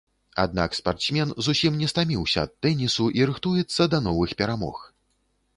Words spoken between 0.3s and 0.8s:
Аднак